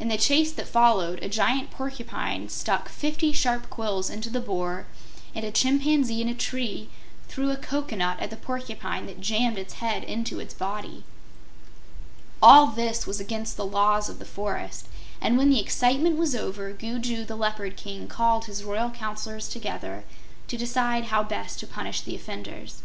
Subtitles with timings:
[0.00, 4.86] In the chase that followed a giant porcupine stuck fifty sharp quills into the Boar
[5.34, 6.88] and a chimpanzee in a tree
[7.28, 11.04] threw a cocoanut at the porcupine that jammed its head into its body.
[12.42, 14.88] All this was against the Laws of the Forest,
[15.20, 20.04] and when the excitement was over, Gugu the Leopard King called his royal Counselors together
[20.46, 22.82] to decide how best to punish the offenders.